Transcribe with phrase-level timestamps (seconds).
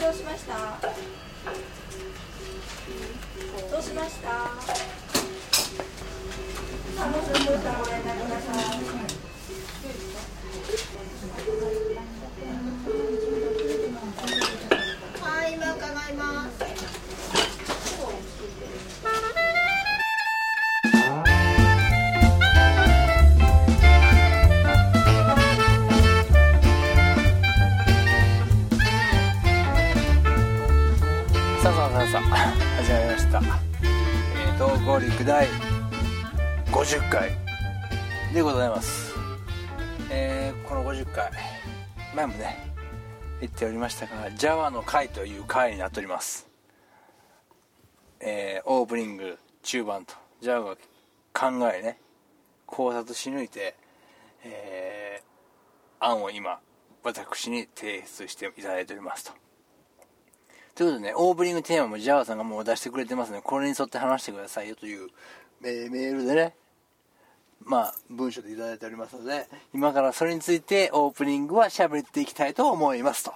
[0.00, 0.54] どうしました？
[3.70, 4.28] どうしました？
[4.30, 4.36] さ
[7.04, 8.80] あもうそろそろご連絡ください
[15.20, 16.89] はい今伺います。
[33.30, 33.40] した、
[33.84, 35.46] えー、東合陸第
[36.72, 37.30] 50回
[38.34, 39.14] でございます。
[40.10, 41.30] えー、この50回
[42.16, 42.72] 前もね
[43.40, 46.48] 言っておりましたが Java の回という回になっております。
[48.18, 50.76] えー、オープニング中盤と Java が
[51.32, 51.98] 考えね
[52.66, 53.76] 考察し抜いて
[54.42, 56.58] えー、案を今
[57.04, 59.49] 私に提出していただいておりますと。
[60.80, 63.42] ということでね、オープニングテーマもジャワさんがもう出してくれてますね。
[63.44, 65.10] これに沿って話してくださいよという、
[65.62, 66.54] えーメールでね、
[67.62, 73.34] まあ、文章でいただいておりますので、今からそれについてオープニングは喋っていきたいと思いますと。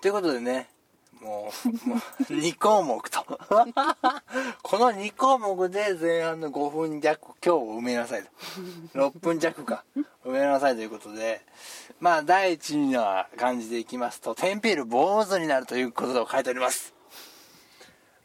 [0.00, 0.70] ということでね、
[1.24, 3.24] もう、もう2項目と。
[4.62, 8.22] この2項目で前半の5分弱、今日を埋めなさい
[8.92, 9.08] と。
[9.10, 9.84] 6分弱か。
[10.24, 11.40] 埋めなさいということで、
[11.98, 16.93] まあ、第一の感じでいきますと、テンピール坊主になるということを書いております。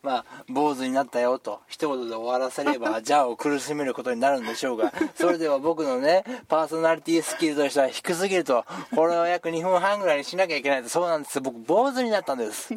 [0.01, 11.41] まあ、坊主になったよと、一言で終わらせれば、 じゃあを苦しめることになるんでしょうが、それでは僕のね、パーソナリティスキルとしては低すぎると、これを約2分半ぐらいにしなきゃいけないと、そうなんです。
[11.41, 12.73] 僕、坊主になったんです。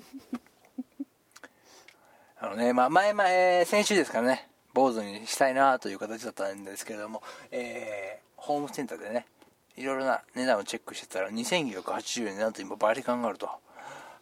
[2.41, 9.27] あのね、まあ、前々、先週ですからね、坊主にしたいなという形だったんですけれども、えー、ホームセンターでね、
[9.77, 13.47] いろいろな値段をチェックしてたら、2980円なんと今倍で考えると、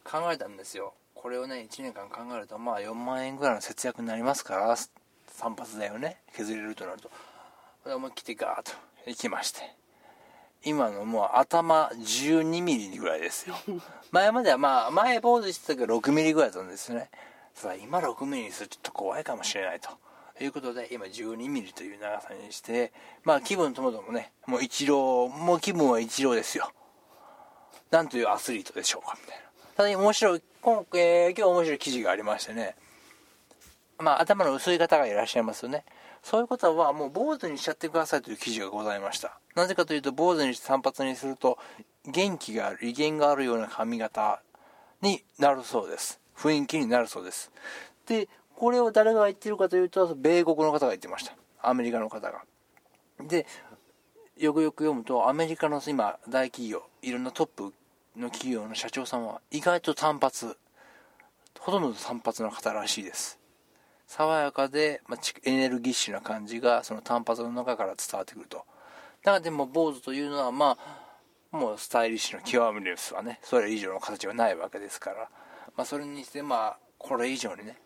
[0.05, 0.93] 考えたんですよ。
[1.21, 7.11] これをね、1年間考えると、まあ4万円ぐらいの節約になりますから、散髪代をね、削れるとなると。
[7.95, 8.73] 思い切ってガーッと
[9.07, 9.61] 行きまして。
[10.65, 13.55] 今のもう頭12ミリぐらいですよ。
[14.13, 17.11] 前まではまあ、前坊主してたけど6ミリぐらいだったんですよね。
[17.61, 19.91] ただ今6ミリにするとちょっと怖いかもしれないと。
[20.43, 26.73] いうことで、今12ミリという長さにして、まあ気分ともどもね、もう一郎、もう気分は一郎ですよ。
[27.91, 29.50] なんというアスリートでしょうか、みたいな。
[29.81, 32.77] ただ面白い、今,、えー今日面白い記事がありましてね、
[33.99, 35.87] まあ頭の薄い方がいらっしゃいますよね。
[36.23, 39.41] そういう方はもう坊主にしちゃってくださいという記事がございました。
[39.55, 41.57] なぜかというと、坊主にして散髪にすると、
[42.05, 44.43] 元気がある、威厳があるような髪型
[45.01, 46.21] になるそうです。
[46.37, 47.51] 雰囲気になるそうです。
[48.05, 51.35] で、これを誰が言ってるかというと、米国の方が言ってました。
[51.63, 52.43] アメリカの方が。
[53.19, 53.47] で、
[54.37, 57.73] よくよく読むと、アメリカの今、大企業、いろんなトップ
[58.17, 60.57] の企業の社長さんは、意外と単発、
[61.59, 63.39] ほとんど単発の方らしいです。
[64.07, 68.59] 爽やかで、まあ、エネルギッシュな感じが、その単発の中から伝わってくると。
[68.59, 70.77] だからでも、坊主というのは、ま
[71.53, 73.41] あ、もうスタイリッシュの極みですわね。
[73.43, 75.31] それ以上の形はないわけですから。
[75.77, 77.77] まあ、それにして、まあ、これ以上にね、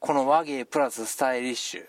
[0.00, 1.84] この和芸プラススタイリッシュ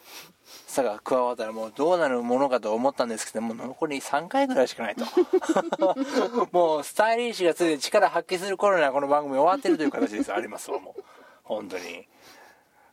[0.68, 5.06] さが加わったらもうどうなるものかと思ったんですけども残り3回ぐらいしかないと
[6.52, 11.04] もうスタイリッシュがついて力発揮する頃にはこの番組終わってるという形ですありますわもう
[11.44, 12.08] 本当に。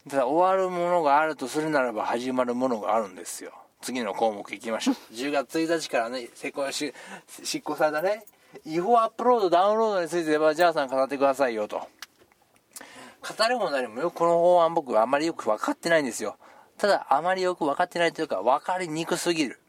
[0.08, 3.52] ただ終わるものがあるとするならば始まるものがあるんですよ。
[3.80, 4.94] 次の項目いきましょう。
[5.14, 6.92] 10月1日からね施行し
[7.44, 8.24] 執行されたね。
[8.64, 11.86] 違法アップロードダウンロードについてはじゃあさん語ってくださいよと。
[13.36, 16.36] 語るも何もよくこの法案僕はあまりよく分かってないんですよ。
[16.78, 19.60] ただあまりよく分かってないというか分かりにくすぎる。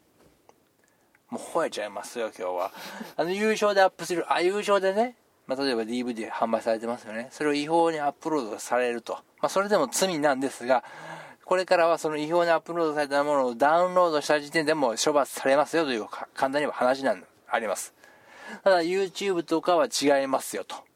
[1.30, 2.72] もう吠えちゃいますよ今日は。
[3.18, 5.16] あの優勝でアップする、あ、優勝でね、
[5.46, 7.28] まあ、例えば DVD 販売されてますよね。
[7.32, 9.14] それを違法にアップロードされると。
[9.42, 10.84] まあそれでも罪なんですが、
[11.46, 17.94] これからはその違法にアップロードされたものをダウンロードした時点でも処罰されますよというか簡単には話なんあります。
[18.64, 20.89] ただ YouTube とかは違いますよと。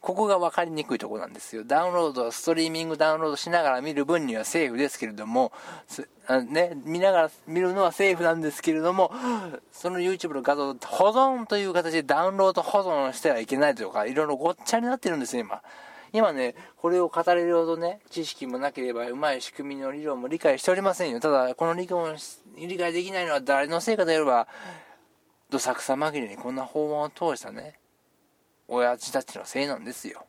[0.00, 1.62] ここが分かりにくいところなんですよ。
[1.64, 5.52] ダウンロード、ストリーミングダウンロードしながら見る分にはセーフですけれども、
[6.26, 9.12] あね、見ながら見るのはセーフなんですけれども、
[9.72, 15.62] その YouTube の画像、保存という形でダウンロード保存してはいけないというか、いろいろごっちゃになってるんですよ、今。
[16.12, 21.20] 今ね、これを語れるほどね、知識もなければ、うまい仕組みの理論も理解しておりませんよ。
[21.20, 22.16] ただ、この理論を
[22.56, 24.48] 理解できないのは誰のせいかといえば、
[25.50, 27.79] どさくさ紛れにこんな法案を通したね、
[28.72, 30.24] 親父たちのせいなんですよ。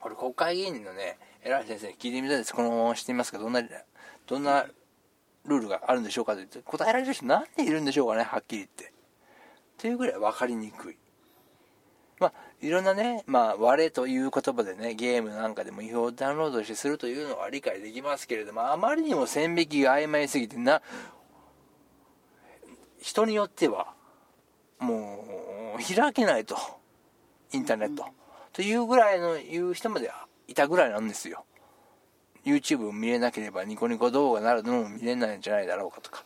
[0.00, 2.54] これ国会議員のね、偉い先生に聞いてみたいです。
[2.54, 3.62] このまましてみますかどんな、
[4.26, 4.66] どんな
[5.44, 8.92] ルールがあるんでしょうかと言って、答えられる人何人いるんでしょうかね、はっきり言って。
[9.76, 10.96] というぐらい分かりにくい。
[12.18, 12.32] まあ
[12.62, 20.80] いろんなね、まあ、割れという言葉でね、ゲームなんかでも違法ダウンロードしてするというのは理解できますけれども、あまりにも線引きが曖昧すぎてな、
[23.00, 23.94] 人によっては、
[24.78, 26.56] もう、開けないと。
[27.52, 28.06] インターネット。
[28.52, 30.10] というぐらいの、言う人まで
[30.48, 31.44] いたぐらいなんですよ。
[32.44, 36.24] YouTube を見れなければニコニコ動画なるのも見れないんじゃないだろうかとか。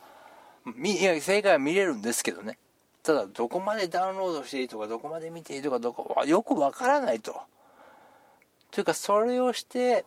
[0.82, 2.58] いや、正解は見れるんですけどね。
[3.02, 7.40] ただ、どこまでダウンロードしていいとか、どこまで見ていいとか、どこ、よくわからないと。
[8.72, 10.05] というか、それをして、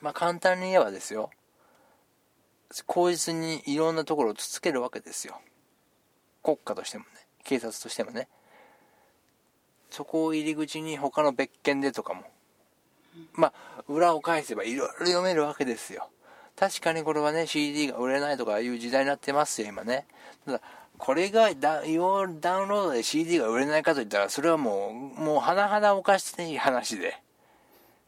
[0.00, 1.30] まあ、簡単に言えばですよ。
[2.86, 5.40] 口実にいろんなところをつつけるわけですよ。
[6.42, 7.10] 国家としてもね、
[7.44, 8.28] 警察としてもね。
[9.92, 12.22] そこを入り口に他の別件でとかも。
[13.34, 16.08] まあ、裏を返せばいろいろ読めるわけですよ。
[16.56, 20.06] 確かにこれはね、CD が売れないとかいう時代になってますよ、今ね。
[20.46, 20.60] ただ、
[20.96, 27.22] これがダダウンロードで CD が売れないかといったら、それはもう、もう甚だおかしい話で。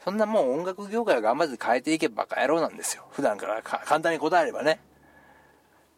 [0.05, 3.05] そんなもう音楽業界を頑張って変えていけばバカ野郎なんですよ。
[3.11, 4.81] 普段から簡単に答えればね。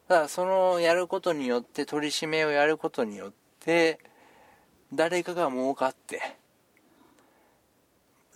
[0.08, 3.98] ただそのやることによって、取り締めをやることによって、
[4.92, 6.20] 誰かが儲かって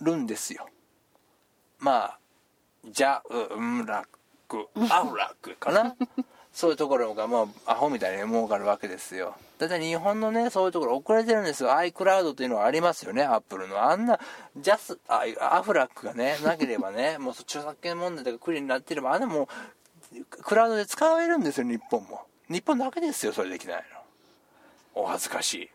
[0.01, 0.67] るんですよ。
[1.79, 2.19] まあ、
[2.89, 3.21] ジャ
[3.53, 4.05] ウムラッ
[4.47, 5.95] ク、アフラックかな。
[6.53, 9.35] そういうところが、まあ、アホみたいに儲かるわけですよ。
[9.57, 11.69] だって日本のね、そういうところ遅れてるんですよ。
[11.69, 13.81] iCloud っていうのはありますよね、アップルの。
[13.81, 14.19] あんな、
[14.57, 19.47] ジャス、あアフラックがね、なければね、 もう著作権問題とかクリになってれば、あんなも
[20.13, 22.25] う、クラウドで使えるんですよ、日本も。
[22.49, 23.85] 日本だけですよ、それできない
[24.95, 25.01] の。
[25.03, 25.69] お恥ずかしい。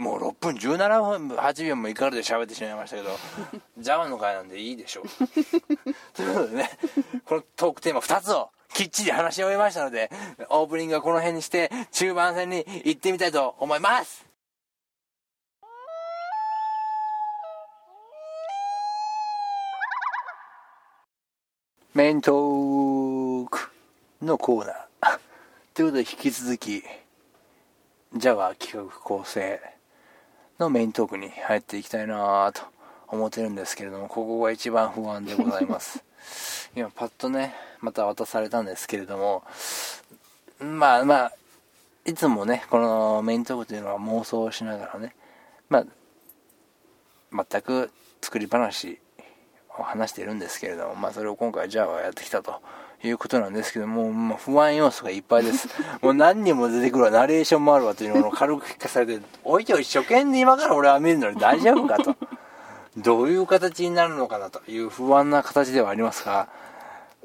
[0.00, 3.10] もう6分17分8秒もいかるで喋ってしまいましたけど、
[3.76, 5.04] ジャワの回なんでいいでしょう。
[6.16, 6.70] ということでね、
[7.26, 10.10] このトークテーマ2つをきっちり話し終えましたので、
[10.48, 14.24] オープニングはこの辺にして、中盤戦に行ってみたいと思います
[21.92, 23.70] メイントーク
[24.22, 25.18] のコーナー。
[25.74, 26.82] ということで引き続き、
[28.14, 29.60] ジャワ企画構成
[30.60, 32.62] のメイントークに入っていきたいなと
[33.08, 36.04] 思ってるんですけれども、ここが一番不安でございます。
[36.76, 39.42] 今パッとね、また渡されたんですけれども、
[40.60, 41.32] まあまあ、
[42.04, 45.16] いつもね、このメイントークというのは妄想しながらね、
[45.70, 45.84] ま
[47.32, 47.90] あ、全く
[48.20, 49.00] 作り話
[49.78, 52.60] を話しているんですけれども、まあそれを今回ジャワはやってきたと
[53.02, 55.68] いうことなんですけども、まあ、不安要素がいっぱいです。
[56.02, 62.14] もう何人も出てくるわ、ナレーションもあるわというのを軽く聞かされて、おいておい、初見で今から俺は見るのに大丈夫かと。
[62.96, 66.48] どういう形になるのかなという不安な形ではありますが、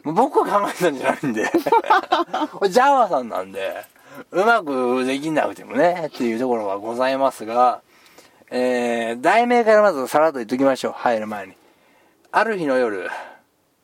[0.03, 1.43] 僕は考えたんじゃないんで
[2.69, 3.83] ジャワさんなんで、
[4.31, 7.81] うまくできなくてもね、っていうところがございますが、
[8.51, 11.53] えー、題名からまずさらっと言っときましょう、入る前に。
[12.31, 13.09] ある日の夜、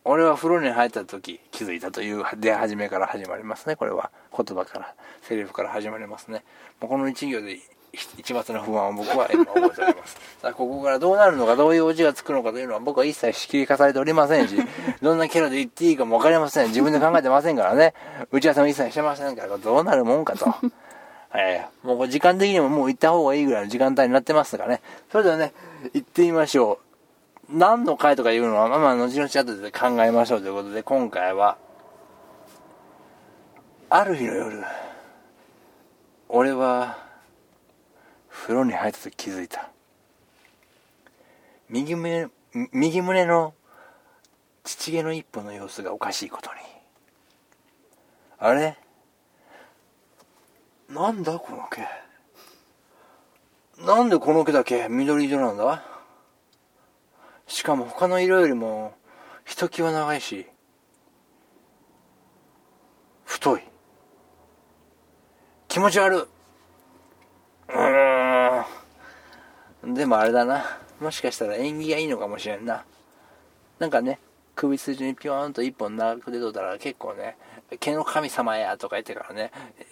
[0.03, 3.75] 俺は風呂に入った時気づいたという出始めから始まりますね。
[3.75, 6.43] これは言葉から、セリフから始まりますね。
[6.79, 7.59] もうこの一行で
[7.93, 10.17] 一抹の不安を僕は今覚えております。
[10.41, 14.55] さあ、ここからどうなるのか、どういうオチがつくのかというのは僕は一切仕切り化されておりませんし、
[15.01, 16.67] どんなキャラで言っていいかもわかりません。
[16.67, 17.93] 自分で考えてませんからね。
[18.31, 20.53] 打ち合わせも一切してませんから、どうなるもんかと。
[21.35, 24.81] えー、もう時間的にももう行った方がいいぐらいの時間帯になってますからね。
[25.11, 25.53] それではね、
[25.93, 26.90] 行ってみましょう。
[27.51, 31.57] 何の回とかいうのは、まあまあ、後々後で考えましょうということで、今回は、
[33.89, 34.63] ある日の夜、
[36.29, 36.97] 俺は、
[38.29, 39.69] 風呂に入った時気づいた。
[41.69, 42.29] 右胸
[42.71, 43.53] 右胸の
[44.63, 46.59] 乳毛の一歩の様子がおかしいことに。
[48.39, 48.77] あれ？
[50.89, 51.81] なんだこの毛？
[53.85, 55.83] なんでこの毛だけ緑色なんだ？
[57.61, 58.95] しかも他の色よりも
[59.45, 60.47] ひときわ長いし
[63.23, 63.61] 太い
[65.67, 70.65] 気持ち悪うーんでもあれだな。
[70.99, 72.83] もしかしたら縁起がいいのかもしれんな。
[73.77, 74.19] なんかね、
[74.55, 77.37] 首筋にピョーンと一本長く出とったら結構ね、
[77.79, 79.51] 毛の神様やとか言ってからね、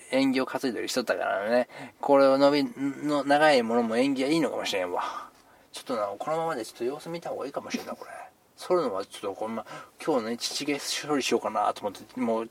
[0.09, 1.69] 縁起を担いでる人だからね、
[2.01, 5.28] これを伸び、の長いものも縁起がいいのかもしれんわ。
[5.71, 8.11] ちょっとな、このままでちょっと様子見た方がいいかもしれんな、これ。
[8.57, 9.65] 剃るのはちょっとこんな、
[10.03, 12.49] 今日ね、乳毛処理しようかなと思って、もう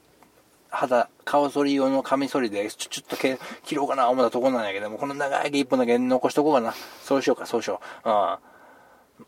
[0.70, 6.74] 肌、顔剃り用のカミソリで、ちょ、ちょっと毛切ろうかな思ったとこなんやけども、この長い毛一本だけ残しとこうかな。
[7.02, 8.08] そうしようか、そうしよう。
[8.08, 8.14] うん。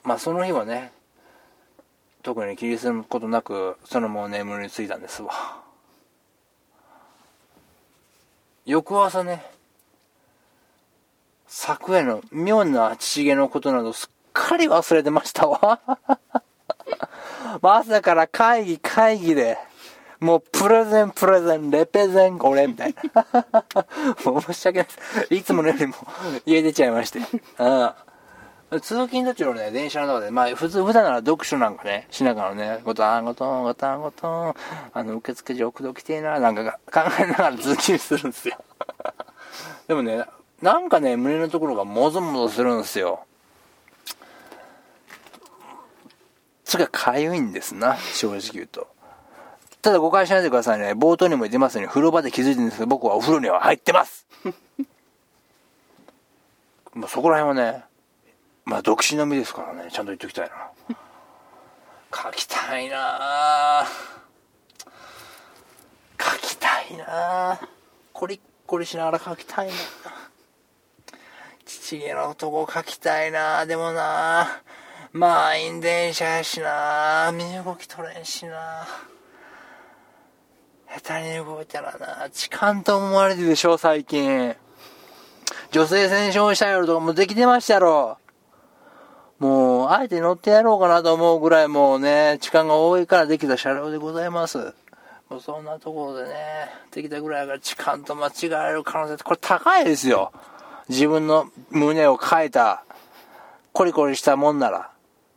[0.04, 0.92] まあ、その日はね、
[2.22, 5.32] 特に気にすることなく、そのまま眠りについたんですわ。
[8.66, 9.44] 翌朝ね、
[11.52, 15.80] 昨夜の妙な父毛のことなどすっかり忘れてましたわ。
[17.60, 19.58] 朝から会議会議で、
[20.20, 23.26] もうプレゼンプレゼン、レペゼンこれみたいな。
[24.24, 25.34] もう申し訳ないです。
[25.34, 25.94] いつものよりも
[26.46, 27.18] 家出ちゃいまして。
[27.58, 27.84] う
[28.78, 28.80] ん。
[28.80, 34.54] 通勤途中のね、電車の中で、まあ普通、普段なら読書なんかね、しながらね、ごたんごとん、ごたんごとん、
[34.94, 38.56] あの、受付上、口説きてえな、なんか考えながら通勤するんですよ。
[39.88, 40.24] でもね、
[40.62, 43.24] なんかね、胸のところがもぞもぞするんですよ。
[46.64, 48.88] つがかゆいんですな、正直言うと。
[49.82, 50.92] ただ誤解しないでくださいね。
[50.92, 54.26] 冒頭にも言ってますように、風呂場で気づいてるんですけど、僕はお風呂には入ってます
[56.92, 57.84] まあそこら辺はね、
[58.64, 60.70] まあ独身の身ですからね、ちゃんと言っておきたいな。
[62.12, 63.86] 書きたいな
[66.20, 67.60] 書きたいな
[68.12, 69.72] コリッコリしながら書きたいな
[71.78, 73.64] 父毛の男書きたいな。
[73.64, 74.60] でもな
[75.12, 77.30] 満員電車やしな。
[77.32, 78.88] 身動き取れんしな。
[80.88, 84.56] 下手に動いたらな痴漢と思われてるでしょ最近。
[85.70, 88.18] 女性戦勝した夜とかもできてましたやろ。
[89.38, 94.74] もう、あえて乗ってやろうかなと思うぐらいもうね、時間が多いからできた車両でございます。
[95.28, 96.34] もうそんなところでね、
[96.90, 100.32] できたぐらいから時間と間違える可能性って、これ高いですよ。
[100.90, 102.82] 自分の胸を変えた、
[103.72, 104.90] コリコリしたもんなら、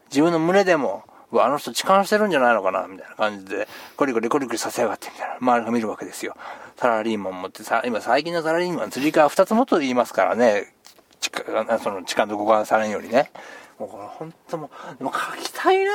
[0.10, 6.36] 自分の胸でも、あの人痴漢してるんじゃないのかなみたいな感じで、コリコリコリコリさせやがって、みたいな、周りが見るわけですよ。
[6.76, 10.74] サラリーマン持ってさ、今最近のサラリーマン、釣り革二つもっと言いますからね、
[11.20, 13.32] 痴漢、その痴漢と誤解されんよりね。
[13.78, 15.92] もうこれ本当もう、でも書きたいな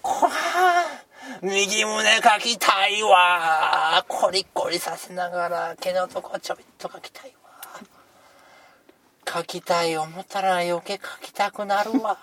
[0.00, 0.28] こ
[1.42, 7.43] 右胸書きたいわコリコリさせながら毛のとこちょびっと書きたいわ
[9.26, 12.18] 書きたい思ったら余計書きたくなるわ。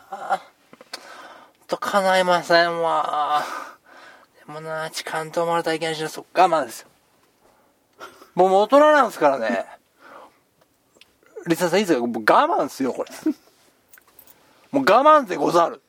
[1.68, 3.44] と叶いませんわ。
[4.40, 6.88] でもな痴漢と思われたらいけないしそっ我慢ですよ。
[8.36, 9.66] もう大人なんですからね。
[11.48, 13.10] リサさんいいですかもう我慢ですよこれ。
[14.72, 15.82] もう我慢でござる。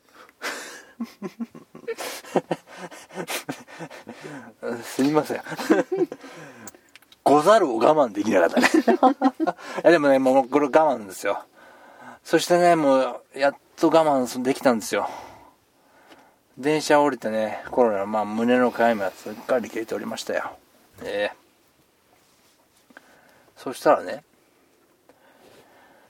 [4.82, 5.42] すみません。
[7.24, 8.68] ござるを我慢できなかったね。
[9.80, 11.44] いやでもね、もうこれ我慢ですよ。
[12.24, 15.08] そしてね、もう、やっと我慢できたんですよ。
[16.58, 20.56] 電車降りてね、コロナ、まあ、胸の痒みはすっかり消えておりましたよ。
[21.02, 21.36] ええ
[23.56, 24.24] そしたらね、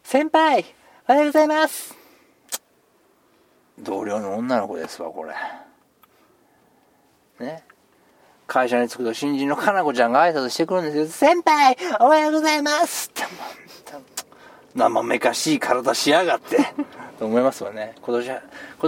[0.03, 0.65] 先輩
[1.07, 1.95] おはようございます
[3.79, 5.35] 同僚の女の子ですわ、これ。
[7.47, 7.63] ね。
[8.53, 11.07] 会社に着くと新人のかなこちゃんが挨拶してくるんですよ。
[11.07, 13.23] 先輩おはようございますって、
[14.75, 16.59] 生めかしい体しやがって。
[17.19, 17.95] と思いますわね。
[18.03, 18.41] 今年、今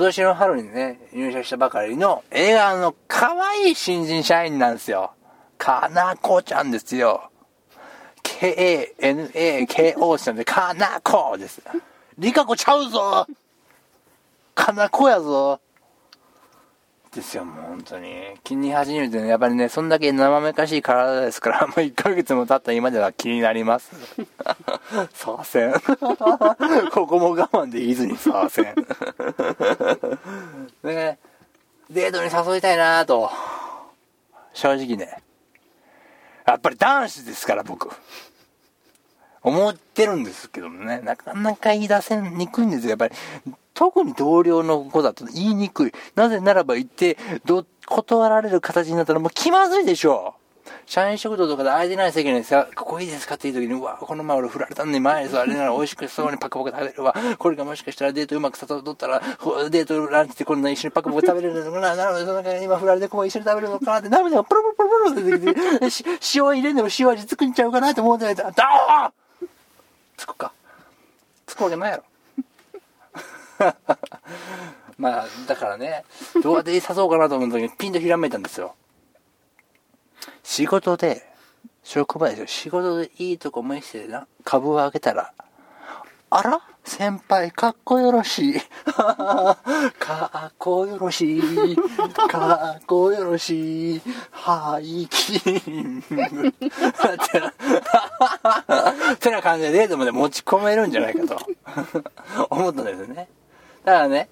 [0.03, 5.13] 年の春にね、入社したばかりの映画の可愛い新人社員なんですよ。
[5.57, 7.31] かなこちゃんですよ。
[8.23, 11.63] K-A-N-A-K-O ちゃんで、かなこです。
[12.19, 13.27] リカコちゃうぞ
[14.55, 15.59] かなこやぞ
[17.15, 18.35] ですよ、もう本当に。
[18.43, 23.91] 気に始めてね、やっぱりね、そんだけ生めかしい体ですから、 もう1ヶ月も経った今では気になります。
[25.15, 25.73] さあせん。
[26.93, 28.75] ここも我慢できずにさあせん。
[30.83, 31.19] ね
[31.91, 33.31] デートに誘いたいなと。
[34.53, 35.23] 正直ね。
[36.47, 37.91] やっぱり男子ですから、僕。
[39.43, 42.91] 思ってるんですけどもね、なかなか言い出せにくいんですよ。
[42.91, 43.15] やっぱり、
[43.75, 45.93] 特に同僚の子だと言いにくい。
[46.15, 50.35] なぜならば言って、ど、断られる形になったらもう気まずいでしょ。
[50.87, 57.15] 社員食堂とかで空いてない席にさ、ここいいですかっていう時に、うわ、この前俺振られたんで前に座れなら美味しくそうにパクパク食べるわ。
[57.39, 61.97] これがもしかしたらデートうまく誘ったら、デートランチでこんな一緒にパクパク食べれるのかな。
[61.97, 64.75] なので、その中今振られてこう一緒に食べるのかなって涙がプルプル
[65.15, 69.47] プルプルって出てきて、塩入れんでも塩味つくんちゃうかなと思ってないと、だー
[70.17, 70.53] つくか。
[71.47, 72.05] つくわけないやろ。
[74.99, 76.05] まあ、だからね、
[76.43, 78.75] どうやって誘おうかなと思った時にピンとひらめいたんですよ。
[80.43, 81.23] 仕事で、
[81.83, 82.47] 職場ですよ。
[82.47, 85.33] 仕事でいいとこ見せてな、株を上げたら、
[86.31, 86.61] あら？
[86.85, 88.55] 先輩、かっこよろしい。
[88.85, 89.57] か
[90.49, 91.77] っこよろしい。
[92.29, 94.03] かっこよろしい。
[94.31, 95.39] ハイキ
[95.71, 96.49] ング。
[99.15, 101.39] ってな感じでデートまで持ち込めるんじゃないかと
[102.51, 103.29] 思ったんですよね。
[103.85, 104.29] だからね、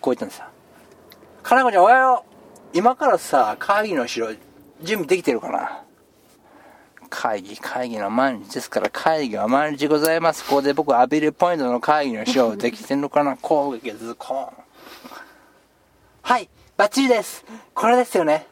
[0.00, 0.44] こう言ったんですよ。
[1.42, 4.28] かなこちゃんおはよう今からさ、会議の資料
[4.82, 5.84] 準備できてるかな？
[7.10, 10.44] 会議、会議の毎日ですから、会議は毎日ございます。
[10.44, 13.36] ここで僕、アビルポイントの会議のショー できてんのかな？
[13.36, 14.52] 攻撃ズコ。
[16.22, 17.44] はい、バッチリです。
[17.72, 18.46] これですよね。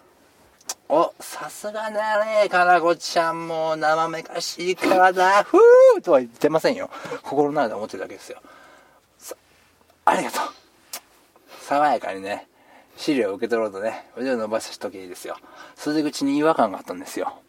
[0.89, 6.89] お、さすがだね、かなこちゃんも生めかしい体、ふーとは言ってませんよ。
[7.23, 8.41] 心の中で思ってるだけですよ。
[10.07, 10.41] ありがとう。
[11.61, 12.47] 爽やかにね、
[12.97, 15.37] 資料を受け取ろうとね、腕を伸ばした時にですよ。
[15.75, 17.43] 袖口に違和感があったんですよ。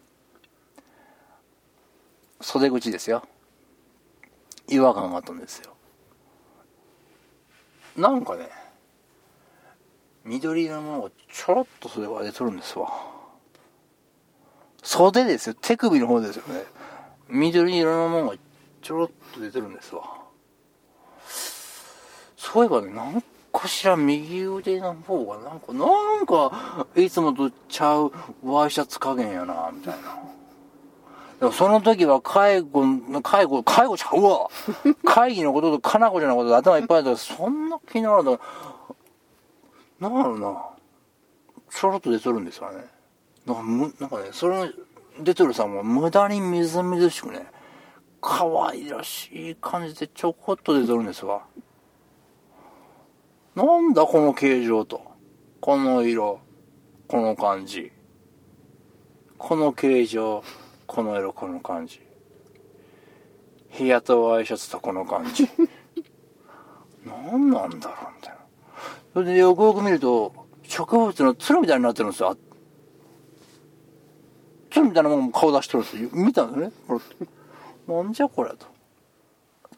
[2.40, 3.22] 袖口ですよ。
[4.68, 5.74] 違和感があったんですよ。
[7.96, 8.48] なんかね、
[10.24, 12.92] 緑色のものがちょろっと袖が出とるんですわ。
[14.82, 15.54] 袖ですよ。
[15.60, 16.64] 手首の方ですよね。
[17.28, 18.36] 緑色のものが
[18.82, 20.27] ちょろっと出てるんですわ。
[22.52, 28.10] そういえばね、なんかしら右腕の方がなんか、なんか、いつもとちゃう
[28.42, 30.18] ワイシャツ加減やな、みたいな。
[31.40, 32.82] でもその時は介護、
[33.22, 34.48] 介護、介護ちゃうわ
[35.04, 38.40] 会議のこととかなこちゃんのことで頭いっぱいだったそんな気になるんだ。
[40.00, 40.64] なんだろうな。
[41.70, 42.86] ちょろっと出とるんですよね。
[43.44, 44.72] なんかむ、なんかね、それ
[45.20, 47.46] 出とるさ、もう無駄にみずみずしくね、
[48.22, 51.42] 可愛らしい感じでちょこっと出とるんですわ。
[53.58, 55.02] なんだこの形状と。
[55.60, 56.38] この色。
[57.08, 57.90] この感じ。
[59.36, 60.44] この形状。
[60.86, 62.00] この色、この感じ。
[63.70, 65.48] 日雇ワイシャツとこの感じ。
[67.04, 68.38] 何なんだろうみたいな。
[69.12, 72.36] それでよくよく見ると、植物のつるみたいになってるんですよ。
[74.70, 76.10] つるみたいなもん顔出してるんですよ。
[76.12, 76.72] 見たんですよね。
[76.86, 77.00] こ
[77.88, 78.66] れなんじゃこれと。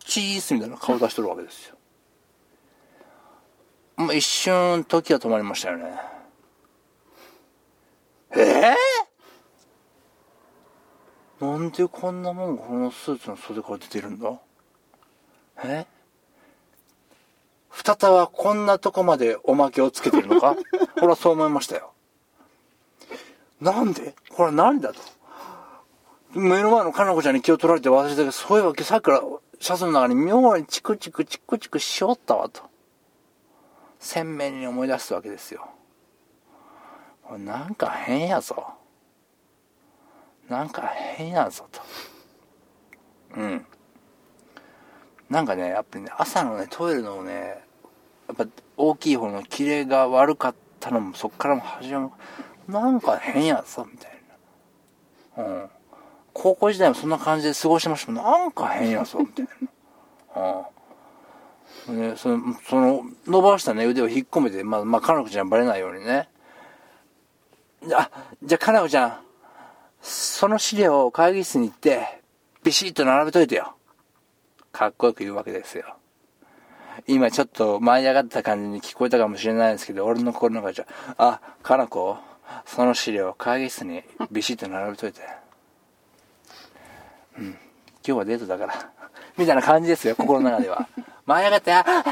[0.00, 1.79] チーズみたいな顔出してるわけですよ。
[4.00, 5.92] まあ、一瞬、時は止まりましたよね。
[8.34, 14.32] ええー、なんでこんなもんこのスーツの袖から出てるんだ？
[15.64, 15.86] え？
[17.68, 20.56] 二田はこんなとこまでおまけをつけてるのか？
[20.98, 21.92] ほら、そう思いましたよ。
[23.60, 24.14] なんで？
[24.30, 25.00] これ何だと？
[26.32, 29.20] 目の前のかなこちゃんに気を取られて忘れたけど、そういえばさっきから
[29.58, 32.69] シャツの中に妙にチクチクチクチクしおったわと。
[34.00, 35.68] 鮮明に思い出すわけですよ。
[37.38, 38.74] なんか変やぞ。
[40.48, 41.80] なんか変やぞと。
[43.36, 43.66] うん。
[45.28, 47.62] なんかね、やっぱりね、朝のね、トイレのね、
[48.26, 52.72] やっぱ大きい方のキレが悪かったのもそっからも始まる。
[52.72, 54.22] なんか変やぞ、みたい
[55.36, 55.44] な。
[55.44, 55.70] うん。
[56.32, 59.46] 高校時代もそんな感じで過ごしてましたもんなんか変やぞ、みたい
[60.34, 60.42] な。
[60.42, 60.79] うん。
[61.92, 66.28] ね、その、その、伸ばしたね、腕を引っ込めて、まあ、まあ、かなこちゃんバレないようにね。
[67.92, 68.10] あ、
[68.42, 69.20] じゃあ、かなこちゃん、
[70.02, 72.20] その資料を会議室に行って、
[72.62, 73.74] ビシッと並べといてよ。
[74.72, 75.96] かっこよく言うわけですよ。
[77.06, 82.18] 今ちょっと舞い上がった感じに聞こえたかもしれないですけど、俺の心の中じゃ、あ、かなこ、
[82.66, 85.20] その資料を会議室にビシッと並べといて。
[87.38, 87.46] うん。
[87.46, 87.58] 今
[88.02, 88.99] 日はデートだから。
[89.36, 90.88] みたいな感じですよ、心の中では。
[91.26, 92.04] 舞い上がって、あ、あ、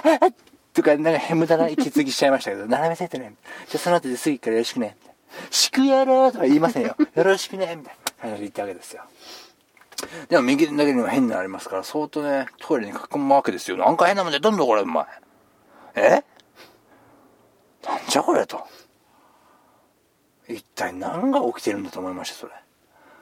[0.72, 3.34] とか、なんか無駄な息継ぎしちゃいましたけど、並べてってね。
[3.68, 4.96] じゃあその後で次からよろしくね。
[5.50, 6.96] しくやろうとか言いませんよ。
[7.14, 9.02] よろしくね、みたいな感じで言ったわけですよ。
[10.28, 13.76] でも右だけには変になりますから、相当ね、トイレに囲むわけですよ。
[13.76, 15.06] なんか変なもんでどんどんこれ、お前。
[15.96, 16.22] え？
[17.84, 18.64] なんじゃこれと。
[20.48, 22.52] 一体何が起きてるんだと思いました、それ。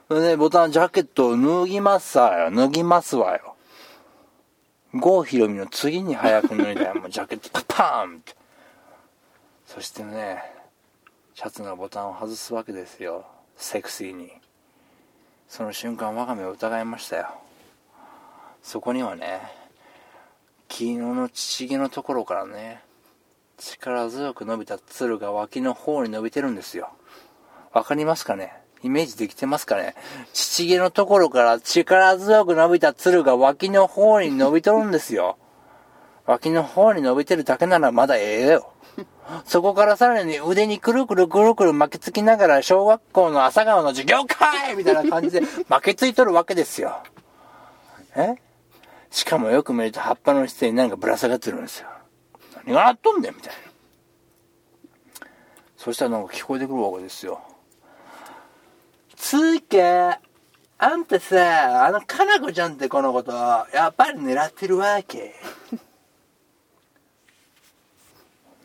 [0.08, 2.50] それで、ボタン、ジャケットを脱ぎますわよ。
[2.50, 3.55] 脱ぎますわよ。
[4.98, 6.94] 郷ひろみの次に早く脱いだよ。
[6.96, 8.34] もうジャケットパパーンって。
[9.66, 10.42] そしてね、
[11.34, 13.26] シャツのボタンを外すわけですよ。
[13.56, 14.30] セクシーに。
[15.48, 17.28] その瞬間我が目を疑いましたよ
[18.62, 19.40] そこにはね
[20.68, 22.82] 昨日の乳毛のところからね
[23.56, 26.90] 力強く伸びたつるが脇の方に伸びてるんですよ
[27.72, 28.54] わかりますかね？
[28.86, 29.94] イメージできてますかね
[30.32, 35.36] 乳毛のところから力強く伸びたつるが脇の方に伸びとるんですよ
[36.24, 38.72] 脇の方に伸びてるだけならまだええよ
[39.44, 47.02] そこからさらに腕にくるくるくるくる巻きつきながら小学校の朝顔の授業かいみたいな感じで巻きついとるわけですよ。
[48.14, 48.36] え？
[49.10, 51.88] しかもよく見ると葉っぱの下に何かぶら下がってるんですよ。
[52.64, 55.26] 何がなっとんねんみたいな。
[55.76, 57.40] そしたらなんか聞こえてくるわけですよ。
[59.16, 60.18] つーけ、
[60.78, 65.34] あんたさ、あのかなこちゃんってこのこと、やっぱり狙ってるわけ。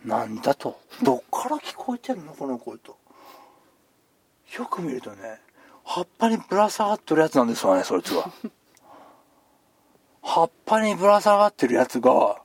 [0.05, 0.79] なんだと？
[1.03, 2.97] どっから聞こえてるのこの声と。
[4.57, 5.39] よく見るとね
[5.83, 8.31] 葉っぱにぶら下がってるやつなんですわねそいつは。
[10.21, 12.41] 葉っぱにぶら下がってるやつが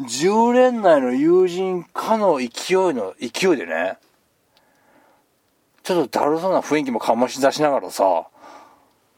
[0.00, 2.48] 10連内の友人かの勢い
[2.94, 3.98] の勢いでね
[5.84, 8.26] ちょっとだるそうな雰囲気も醸し出しながらさ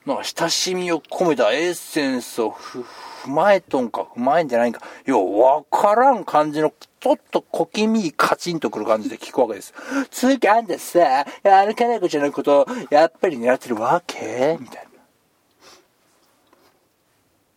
[0.04, 2.84] なんか親しみを込めたエッセンスをふ
[3.24, 9.74] 踏まえとんか踏まえんじゃないんか、ようわからん感じの、ちょっと小気味カチンとくる感じで聞くわけです。
[10.12, 14.56] つうかあんたさ、あのかなこちゃんのこと、やっぱり狙ってるわけ？
[14.60, 14.84] みたい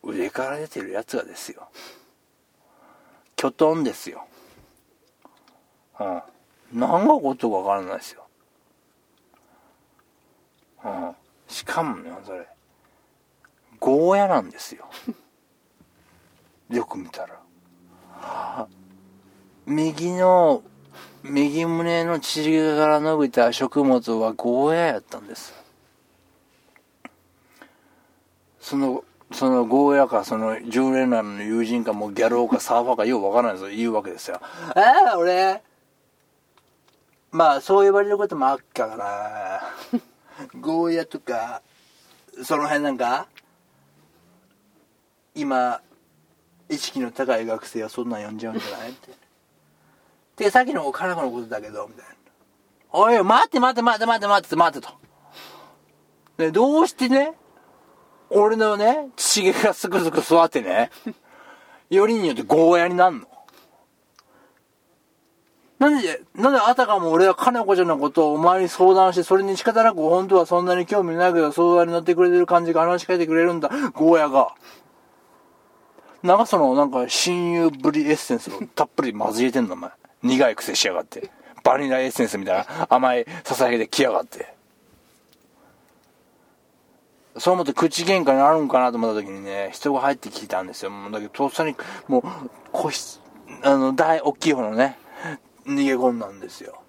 [0.04, 0.12] な。
[0.12, 1.70] 上から出てるやつがですよ。
[3.36, 4.26] きょとんですよ。
[6.00, 6.22] うん。
[6.74, 8.24] 何がことかわからないですよ。
[10.84, 11.16] うん。
[11.48, 12.48] しかもね、それ、
[13.80, 14.90] ゴーヤなんですよ。
[16.70, 17.40] よく見たら。
[19.66, 20.64] 右の、
[21.24, 22.44] 右胸の血
[22.78, 25.54] から伸びた食物はゴーヤやったんです。
[28.60, 34.40] その、そのゴーヤか、その10連ラの友人か、もうギャルーかサーファーかようわからないですよ、言うわけですよ。
[34.42, 35.62] ああ、俺、
[37.32, 39.62] まあ、そう呼ばれることもあっかから、
[40.60, 41.62] ゴーヤとか、
[42.44, 43.28] その辺なんか、
[45.36, 45.82] 今、
[46.70, 49.12] 意識の高い学生はそんなん呼んじゃうんじゃないって。
[50.44, 52.16] で、さっきのカナコのことだけど、みたいな。
[52.92, 54.94] おい、待って待って待って待って待って待ってと。
[56.44, 57.34] ね、どうしてね、
[58.30, 60.92] 俺のね、血毛がすくすく育ってね、
[61.90, 63.28] よりによってゴーヤになんの？
[65.80, 74.54] なんで、なんであたかも俺は金子ちゃんのことをお前に相談して、それに仕方なく本当はそんなに興味ないけど相談に乗ってくれてる感じが話しかけてくれるんだ、ゴーヤが。
[76.22, 79.92] なんかその、なんか親友ぶりエッセンスをたっぷり混ぜれてんの、お前。
[80.22, 81.32] 苦い癖しやがって。
[81.64, 84.54] バニラエッセンスみたいな甘いささやきで来やがって。
[87.38, 90.92] そう思って口喧嘩になるんかなと思った時にね、人が入ってきたんですよ。
[90.92, 91.74] もうだけど、とっさに、
[92.10, 92.24] もう、
[92.74, 93.22] 個室、
[93.64, 94.98] あの、大、大きい方のね、
[95.66, 96.82] 逃げ込んだんですよ。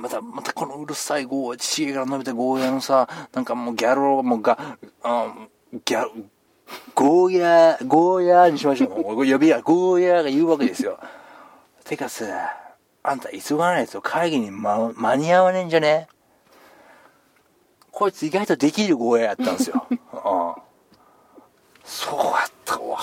[0.00, 5.34] また、またこのうるさいゴーヤ、血毛が伸びたゴーヤのさ、なんかもうギャルもうが、あ
[5.84, 6.06] ギャ、
[6.94, 9.02] ゴーヤー、ゴーヤーにしましょう。
[9.02, 10.98] も う呼びや、ゴーヤーが言うわけですよ。
[11.84, 12.24] てかさ、
[13.02, 16.08] あんた急がないと会議に、ま、間に合わねえんじゃね？
[17.90, 19.86] こいつ意外とできるゴーヤーやったんですよ。
[19.90, 19.98] うん。
[21.84, 22.98] そうやったわ。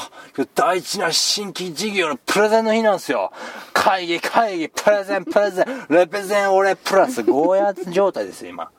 [0.55, 3.32] 大事な新規事業のプレゼンの日なんですよ。
[3.73, 8.71] 会議、会議、プレゼン、プレゼン、レペゼン俺プラスゴーヤー状態ですよ、今。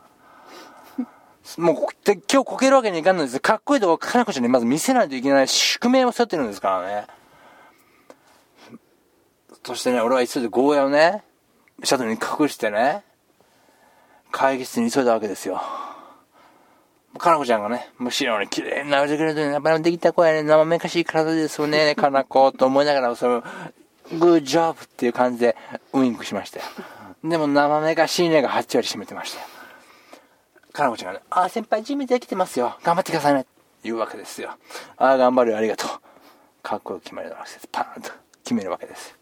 [1.58, 7.06] もう、で今日こけるわけにいかんのですかっこいいとこ、かなこちゃんにまず見せないといけない宿命を背負ってるんですからね。
[9.64, 11.24] そしてね、俺は急いでゴーヤをね、
[11.82, 13.02] シャドウに隠してね、
[14.30, 15.62] 会議室に急いだわけですよ。
[17.18, 23.42] かなこちゃんがね、むしろね、綺麗に直してくれるとね、やっぱりできた子やね、生めかしい体ですよね、 かな子、と思いながら、その、
[24.18, 25.56] グッジョブっていう感じで
[25.92, 26.64] ウインクしましたよ。
[27.22, 29.46] でも生めかしいねが8割占めてましたよ。
[30.72, 32.76] かなこちゃんがね、あ、先輩準備できてますよ。
[32.82, 33.46] 頑張ってくださいね。
[33.82, 34.50] 言うわけですよ。
[34.96, 35.90] ああ、頑張るよ、ありがとう。
[36.62, 37.68] かっこよく決めるわけです。
[37.70, 38.10] パーンと
[38.42, 39.19] 決めるわけです。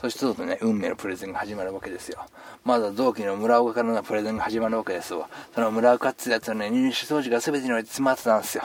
[0.00, 2.24] そしてそうとね、運命のプレゼンが始まるわけですよ。
[2.64, 5.28] まずは同期の村岡からのプレゼンが始まるわけですよ。
[5.54, 8.64] その村岡ってやつのね、入手装置が全てにおいて詰まってたんですよ。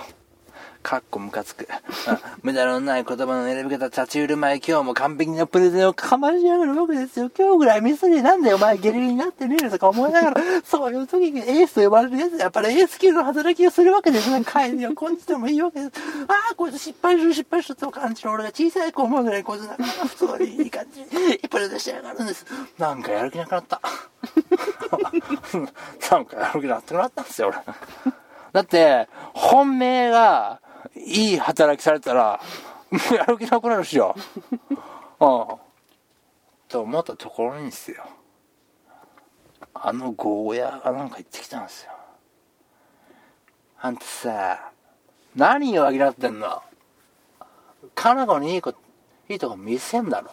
[0.86, 1.68] かっこムカつく。
[2.44, 7.32] 無駄のない言葉の選び方、立ち売る前、今日も完璧なプレゼンをかましやがるわけですよ。
[7.36, 14.46] 今日ぐらいミスリなんだよ、お前ゲレになってねえとか思いながら、そういう時にエースと呼ばれるやつやっぱりエース級の働きをするわけですね。
[14.46, 15.92] 帰りをこんじてもいいわけです。
[16.28, 21.08] ああ、こいつ失敗する失敗すると感じの俺が小さい子思うぐらいこいつなんか普通にいい感じに
[21.50, 22.46] プレゼンしてやがるんです。
[22.78, 23.82] なんかやる気なくなった。
[26.12, 27.58] なんかやる気なくなったんですよ、俺。
[28.54, 30.60] だって、本命が、
[30.96, 32.40] いい働きされたら、
[32.92, 34.16] もうやる気なくなるしよ。
[34.70, 34.78] うん。
[36.68, 38.04] と思ったところにですよ。
[39.74, 41.92] あのゴーヤーがなんか言ってきたんですよ。
[43.82, 44.72] あんたさ、
[45.36, 46.62] 何をあげられてんの？
[47.94, 48.80] カナコにいいこと、
[49.30, 50.32] いいとこ見せんだろ。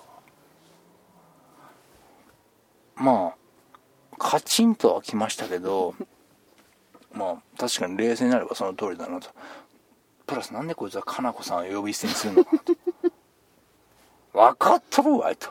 [2.95, 5.95] まあ、カチンとは来ましたけど、
[7.13, 9.29] まあ、確かに冷静になればその通りだなと。
[10.33, 12.75] プラスなんでこいつはかなこさんを呼び捨てにするのかなと。
[14.33, 15.51] 分かっとるわいと。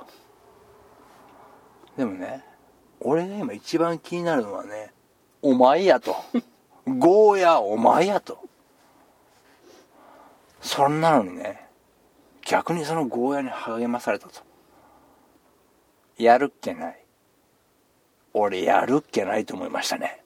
[1.95, 2.43] でもね、
[2.99, 4.91] 俺が今一番気になるのはね、
[5.43, 6.15] お前やと。
[6.97, 8.39] ゴーヤお前やと。
[10.61, 11.69] そんなのにね、
[12.41, 14.41] 逆にそのゴーヤに励まされたと。
[16.17, 17.05] やるっけない。
[18.33, 20.23] 俺やるっけないと思いましたね。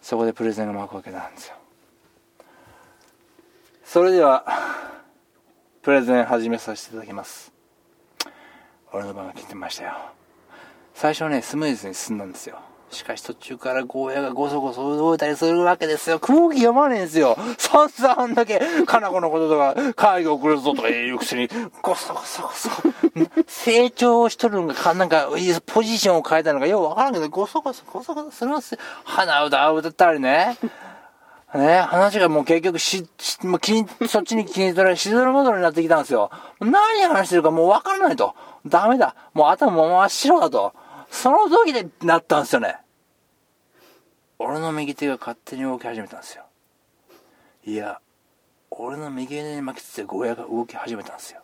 [0.00, 1.59] そこでプレゼンが巻くわけなんですよ
[3.92, 4.44] それでは
[5.82, 7.52] プレゼン始めさせていただきます
[8.92, 9.94] 俺の番が来てましたよ
[10.94, 12.60] 最初はねスムーズに進んだんですよ
[12.92, 16.18] しかし途中からゴーヤがゴソゴソ動いたりするわけですよ。
[16.18, 17.36] 空気読まねえんですよ。
[17.56, 21.46] 散々あんだけ、かな子のこととか、会議送るぞとか言うくせに、
[21.82, 22.68] ゴソゴソゴソ。
[23.46, 25.28] 成長しとるのか、なんか、
[25.66, 28.80] ポジションを変えたのか、ようわからんけど、ゴソゴソゴソゴソするんですよ。
[29.04, 30.58] 鼻歌歌ったりね。
[31.54, 36.30] ね、話がもう結局し、しもう気に、そっちに気に取られ、しどろもどろになってきたんですよ。
[36.60, 38.34] 何話してるかもうわからないと。
[38.66, 39.16] ダメだ。
[39.34, 40.72] もう頭真っ白だと。
[41.10, 42.76] その時でなったんですよね。
[44.38, 46.44] 俺の右手が勝手に動き始めたんですよ。
[47.64, 48.00] いや、
[48.70, 51.40] 俺の右腕に巻きついたゴーヤが動き始めたんですよ。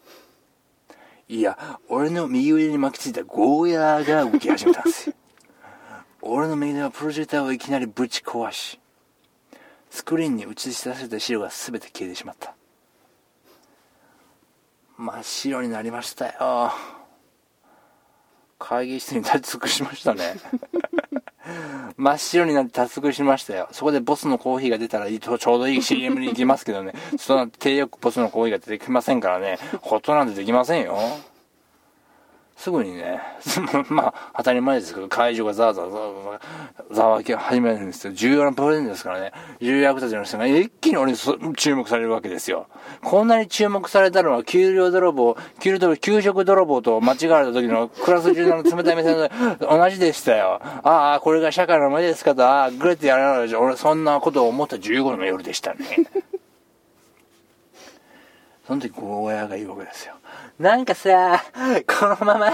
[1.29, 5.17] いや、俺の右腕に巻きついたゴーヤが動き始めたんですよ。
[6.23, 8.79] 俺の右手はプロジェクターをいきなりぶち壊し、
[9.97, 12.55] スクリーンに映し出された資料が全て消えてしまった。
[14.99, 16.71] 真っ白になりましたよ。
[18.59, 20.35] 会議室に立ち尽くしましたね
[21.97, 23.69] 真っ白になって立ち尽くしましたよ。
[23.73, 26.93] そこでボスのコーヒーが出たらちょうどいい CM に行きますけどね。
[27.19, 29.59] そんな低欲ボスのコーヒーが出てきませんからね。
[29.81, 30.99] ホットなんてできませんよ。
[32.57, 33.21] すぐにね、
[33.91, 38.13] まあ、当たり前ですけど、会場がザーザーザーザーざわき始めるんですよ。
[38.15, 39.33] 重要なプレゼンですからね。
[39.61, 41.19] 重役たちの人が一気に俺に
[41.55, 42.67] 注目されるわけですよ。
[43.03, 50.63] こんなに注目されたのは、給料泥棒、給料給食泥棒と間違われた時のクラス中の冷たい目線と同じでしたよ。
[50.83, 53.61] ああ、これが社会の前ですかと、ああ、グレってやらないでしょ。
[53.61, 55.85] 俺そんなことを思った15の夜でしたね。
[58.67, 60.16] その時、ゴーヤが言うわけですよ。
[60.59, 61.43] なんかさ、
[61.87, 62.51] このまま、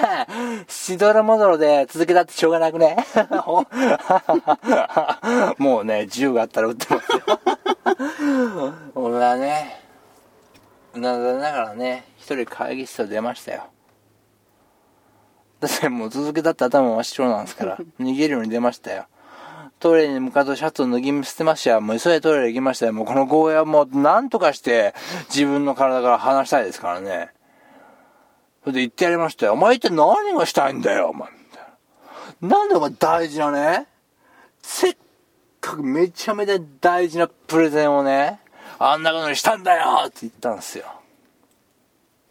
[0.67, 2.97] しどろもどろで続けたってしょうがなくね？
[5.59, 7.21] もうね、銃があったら撃ってますよ。
[8.97, 9.81] 俺はね、
[10.95, 13.69] うなだれながらね、一人会議室を出ましたよ。
[15.61, 19.07] だってもう続けたって頭真っ白なんですから、 逃げるように出ましたよ。
[19.79, 21.81] トイレに向かうとシャツを脱ぎ捨てましたよ。
[21.81, 22.93] もう急いでトイレ行きましたよ。
[22.93, 24.93] もうこのゴーヤもなんとかして
[25.29, 27.31] 自分の体から離したいですからね。
[28.63, 29.55] それで言ってやりましたよ。
[29.55, 31.29] お前一体何がしたいんだよ、お前。
[32.41, 33.87] なんでお前大事なね、
[34.63, 34.97] せっ
[35.61, 38.41] かくめちゃめちゃ大事なプレゼンをね、
[38.79, 40.85] あんなことにしたんだよって言ったんですよ。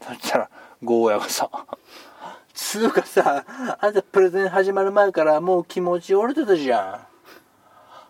[0.02, 0.50] そしたら、
[0.84, 1.50] ゴーヤがさ、
[2.54, 3.46] つうかさ、
[3.80, 7.08] あんたプレゼン始まる前からもう気持ち折れてたじゃん。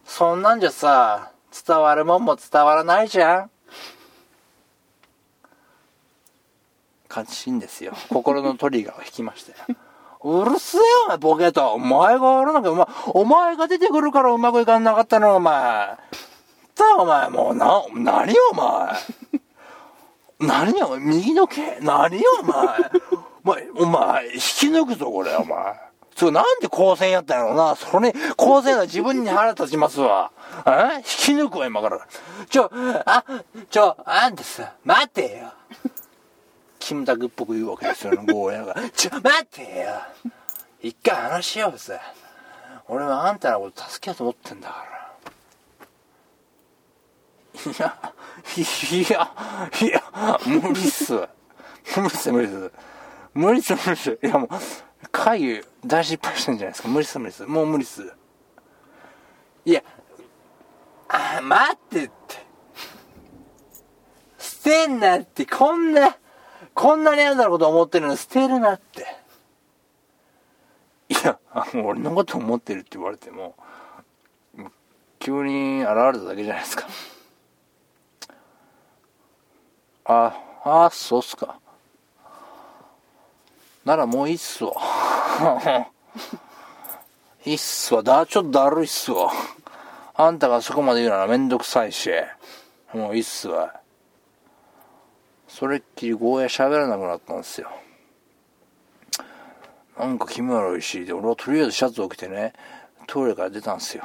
[0.06, 1.32] そんなんじゃさ、
[1.68, 3.52] 伝わるもんも伝わらないじゃん。
[7.12, 7.94] 感心ですよ。
[8.10, 9.78] 心のトリガーを引きましたよ。
[10.24, 11.74] うるせえよ、お前、ボケと。
[11.74, 15.54] お前がやらなきゃ、お前、お前が出てくるからうまくいかなかったの、お前。
[15.54, 15.98] さ
[16.98, 18.94] あ、お前、もう、な、何よ、お前。
[20.40, 22.68] 何よ、右の毛、何よ、お前。
[23.44, 25.58] お前、お前、引き抜くぞ、これ、お前。
[26.16, 27.76] それなんで光線やったんやろな。
[27.76, 30.32] それ、光線が自分に腹立ちますわ。
[30.68, 30.98] え？
[30.98, 32.00] 引き抜くわ、今から。
[32.48, 32.70] ちょ、
[33.06, 33.24] あ、
[33.72, 35.52] ちょ、あんたさ、待てよ。
[36.92, 38.76] キムタクっぽく言うわけですよ、ゴーヤが。
[38.94, 39.68] ちょ、待ってよ
[40.82, 41.98] 一回話しようぜ。
[42.90, 44.86] 俺はあんたのこと助けようと思ってんだか
[47.66, 47.72] ら。
[47.72, 48.14] いや、
[48.92, 49.32] いや、
[49.82, 50.04] いや、
[50.46, 51.14] 無理っす。
[51.14, 51.28] 無
[52.02, 52.72] 理っす、無理っす。
[53.36, 54.20] 無理っす、無理っす。
[54.22, 54.50] いやもう、
[55.14, 56.90] 会議大失敗してんじゃないですか。
[56.90, 57.46] 無理っす、無理っす。
[57.46, 58.14] もう無理っす。
[59.64, 59.82] いや、
[61.08, 62.36] あ、待ってって。
[64.38, 66.18] 捨てんなって、こんな、
[66.74, 69.06] こんなにあんたのこと思ってるの捨てるなって。
[71.10, 73.56] いや、あの、俺のこと思ってるって言われても、
[75.20, 76.88] 急に現れただけじゃないですか。
[80.06, 81.60] あ、あ、そうっすか。
[83.86, 84.74] ならもういいっすわ。
[87.46, 88.04] いいっすわ。
[88.04, 89.32] だ、ちょっとだるいっすわ。
[90.14, 92.12] あんたがそこまで言うならめんどくさいし。
[92.94, 93.81] もういいっすわ。
[95.54, 97.70] それっきりゴーヤ喋らなくなったんですよ。
[100.00, 102.54] なんか気味悪いし、で、俺はとりあえずシャツを着てね、
[103.06, 104.04] トイレから出たんですよ。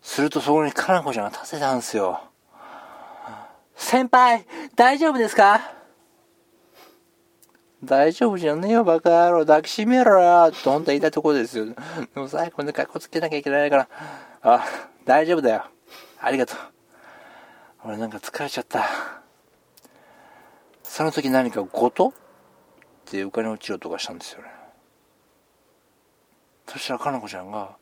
[0.00, 2.20] するとそこにかなこちゃんが立てたんですよ。
[3.76, 5.60] 先輩、大丈夫ですか？
[7.84, 9.40] 大丈夫じゃねえよ、バカ野郎。
[9.40, 10.50] 抱きしめろよ。
[10.50, 11.66] と本当は言いたいところですよ。
[11.66, 11.74] で
[12.16, 13.88] も最後に格好つけなきゃいけないから。
[14.42, 14.64] あ、
[15.04, 15.64] 大丈夫だよ。
[16.18, 16.56] ありがとう。
[17.84, 18.84] 俺なんか疲れちゃった。
[20.98, 22.08] その時何かごと？
[22.08, 22.12] っ
[23.08, 24.48] て床に落ちる音がしたんですよね
[26.66, 27.76] そしたらかなこちゃんが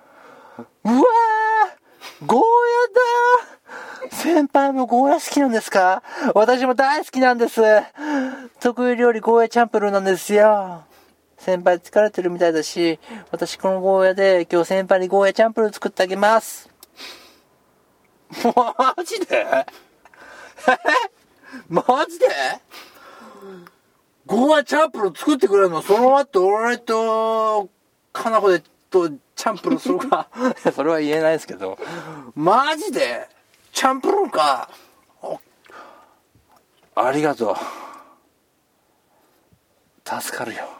[0.58, 0.94] 「うわ
[2.24, 2.40] ゴー
[4.00, 6.02] ヤだ先輩もゴーヤ好きなんですか？
[6.34, 7.60] 私も大好きなんです。
[8.58, 10.84] 得意料理ゴーヤチャンプルーなんですよ。
[11.36, 12.98] 先輩疲れてるみたいだし、
[13.30, 16.70] 私このゴーヤで今日先輩にゴーヤチャンプルー作ってあげます。
[18.32, 19.44] マジで？
[19.46, 19.66] え？
[21.68, 22.26] マジで？
[24.26, 25.82] ゴーヤチャンプルー作ってくれるの？
[25.82, 27.68] その後俺と、
[28.12, 30.28] かなこでとチャンプルーするか？
[30.74, 31.78] それは言えないですけど。
[32.34, 33.28] マジで？
[33.72, 34.68] チャンプルーか？
[35.22, 35.40] お
[36.94, 37.56] ありがとう。
[40.22, 40.79] 助かるよ。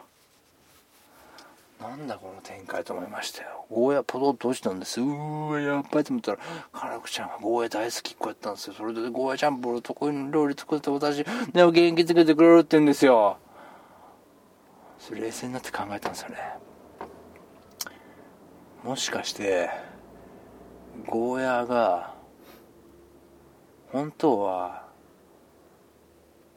[1.81, 3.65] なんだこの展開と思いましたよ。
[3.71, 5.01] ゴーヤポトッと落ちたんです。
[5.01, 6.37] うーわ、やっぱりと思ったら、
[6.71, 8.75] カラクちゃんがゴーヤ大好きっ子やったんですよ。
[8.75, 13.37] それでゴーヤチャンプルー得意の料理作って私、ね、元気づけてくれるって言うんですよ。
[14.99, 16.37] それ冷静になって考えたんですよね。
[18.83, 19.71] もしかして、
[21.07, 22.13] ゴーヤが、
[23.91, 24.85] 本当は、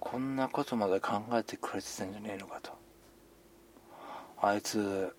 [0.00, 2.83] こんなことまで考えてくれてたんじゃねえのかと。
[4.46, 5.14] あいつ、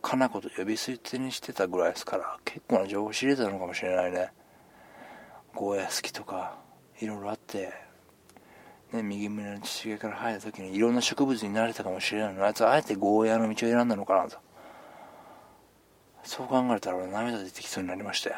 [0.00, 4.32] かなこと呼び捨てにしてたぐらいですから、結構な情報知れたのかもしれないね。
[5.54, 6.56] ゴーヤ好きとか、
[7.00, 7.72] いろいろあって、
[8.92, 14.38] ね、右胸の血毛から生えた時にいろんな植物になれたかもしれないのに、あいつはあえてゴーヤの道を選んだのかなと。
[16.22, 18.36] そう考えたら俺涙出てきそうになりましたよ。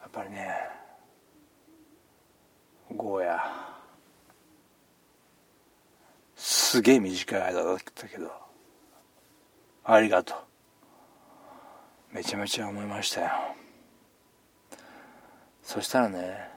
[0.00, 0.54] やっぱりね、
[2.94, 3.49] ゴーヤ、
[6.70, 8.30] すげえ短い間だったけど、
[9.82, 10.36] ありがとう。
[12.14, 13.30] めちゃめちゃ思いましたよ。
[15.64, 16.48] そしたらね、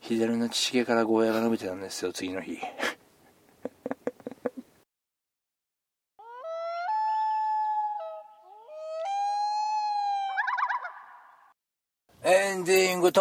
[0.00, 2.58] 左の血毛からゴーヤが伸びてたんですよ、次の日。
[12.24, 13.12] エンディング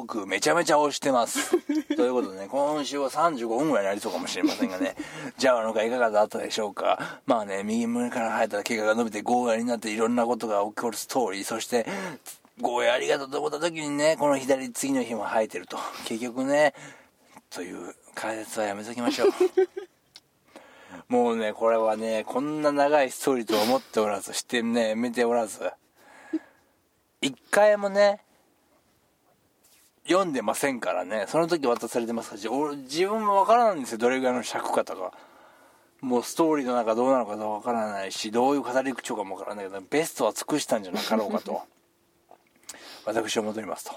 [0.00, 1.58] トークめちゃめちゃ押してます。
[1.96, 4.96] ということでね、今週は35分ぐらいになりそうかもしれませんがね、
[5.36, 7.20] じゃあのかいかがだったでしょうか？
[7.26, 11.86] まあね、右胸から生えた毛が伸びてゴーヤになっていろんなことが起こるストーリー、そして、
[12.60, 15.78] ゴーヤありがとうと思った時にね、この左次の日も生えてると。
[16.06, 16.72] 結局ね、
[17.50, 19.28] という解説はやめときましょう。
[21.12, 25.70] もうね、これはね、こんな長いストーリーと思っておらず、してね、見ておらず、
[27.20, 28.22] 一回もね、
[30.10, 35.12] 読んでませんからね、その時渡されてますし、俺、自分もわからないんですよ、どれぐらいの尺かとか。
[36.00, 41.62] もうストーリーの中どうなのかわからないし、どういう語り口調かもわからないけど、ベストは尽くしたんじゃなかろうかと、
[43.06, 43.92] 私は戻りますと。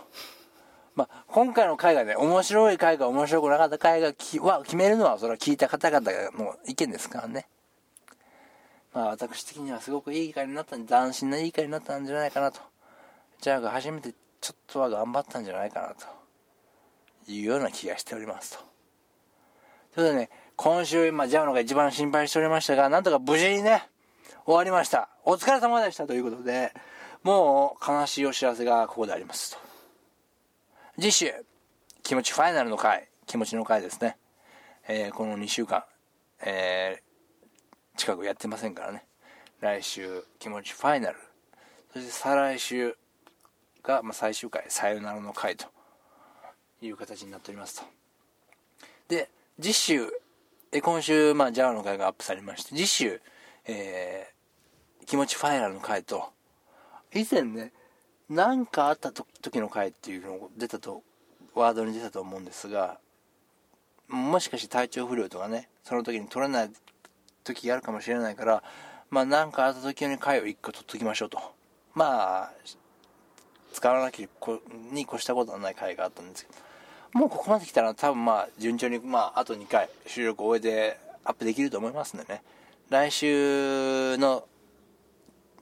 [0.96, 7.48] まあ、今回の回がね、面白い回か面白くなかった回がきは決めるのは、それは聞いた方々の意見ですからね。
[8.94, 12.62] まあ、私的にはすごくいい回になったんで、斬新ないい回になったんじゃないかなと。
[13.42, 18.58] ジャーが初めてちょっとは頑張ったんじゃないかなというような気がしておりますと。
[18.58, 18.76] というこ
[19.96, 23.88] とでね、今週、今、ジャーノが一番心配しておりましたが、なんとか無事にね、
[24.46, 25.08] 終わりました。
[25.24, 26.74] お疲れ様でしたということで、
[27.24, 29.60] もう悲しいお知らせがここでありますと。
[31.00, 31.32] 次週、
[32.04, 34.18] 気持ちファイナルの回、気持ちの回ですね。
[34.90, 35.86] えーこの2週間、
[36.46, 39.06] えー近くやってませんからね。
[39.62, 41.18] 来週、気持ちファイナル。
[41.94, 42.98] そして再来週
[43.84, 45.68] が、まあ、最終回、さよならの回と
[46.82, 47.86] いう形になっておりますと。
[49.10, 49.30] で、
[49.62, 50.08] 次週、
[50.72, 53.22] え今週、まあ、ジャワの回がアップされまして、次週、
[53.66, 54.34] えー
[55.06, 56.30] 気持ちファイナルの回と、
[57.14, 57.72] 以前ね、
[58.30, 61.04] 何かあった時の回っていうのが出たと、
[61.54, 63.00] ワードに出たと思うんですが、
[64.08, 66.72] もしかして体調不良とかね、その時に取れない
[67.44, 68.64] 時があるかもしれないから、
[69.10, 71.40] まあ何かあった時に回を1個取っときましょうと。
[71.94, 72.52] まあ、
[73.74, 76.54] 使わなきゃこに越したことはない回があったんですけ
[77.14, 82.42] ど、もうここまで来たら多分まあ順調に、まああと2回収録を終えてアップできると思いますんでね。
[82.90, 84.48] 来週の、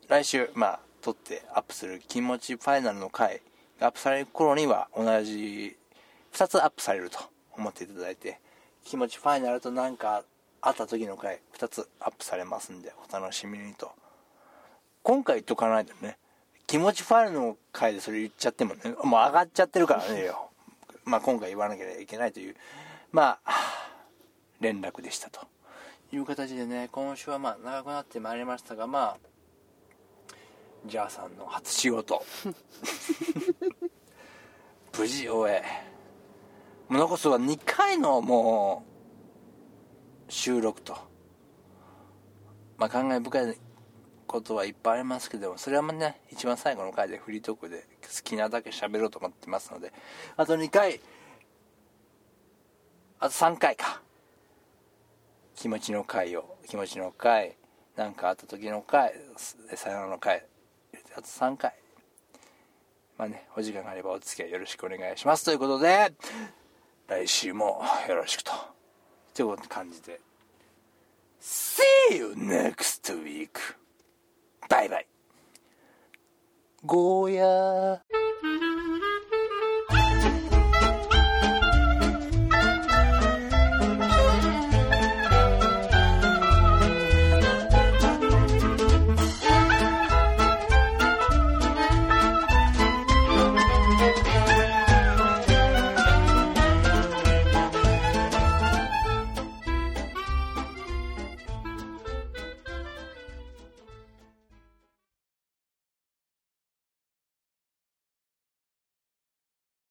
[0.08, 3.42] 来週、まあ撮ってアップする気持ちファイナルの回
[3.80, 5.76] がアップされる頃には同じ
[6.34, 7.20] 2つアップされると
[7.58, 8.40] 思っていただいて、
[8.84, 10.24] 気持ちファイナルとなんか
[10.62, 13.92] あった時の回2つアップされますんでお楽しみにと。
[15.04, 16.18] 今回言っとかないとね、
[16.68, 20.50] 気持ちファイルの回でそれ言っちゃってもね、もう上がっちゃってるからねよ。
[21.04, 22.56] まあ今回言わなきゃいけないという、
[23.12, 23.54] まあ、
[24.60, 25.48] 連絡でしたと
[26.12, 29.18] いう形でね、今週はまあ長くなってまいりましたが、まあ、
[30.86, 32.24] ジャーさんの初仕事。
[34.98, 35.64] 無事終え。
[36.90, 38.84] もう残すは2回のも
[40.28, 40.98] う、収録と。
[42.78, 43.58] まあ感慨深い
[44.32, 49.92] ことはいっぱいありますけどもそれはね一番最後の回でフリートークで好きなだけ喋ろうと思ってますので
[50.38, 51.02] あと2回
[53.20, 54.02] あと3回か。
[55.56, 57.56] 気持ちの回を気持ちの回
[57.96, 59.14] 何かあった時の回
[59.76, 60.44] さよならの回
[61.16, 61.74] あと3回。
[63.18, 65.46] まあねお時間があればお付き合いよろしくお願いします。
[65.46, 66.14] ということで
[67.08, 68.54] 来週もよろしくと。
[69.36, 70.20] という感じで
[71.42, 73.81] See you next week!
[74.72, 75.08] バイバイ
[76.86, 78.21] ゴーヤー。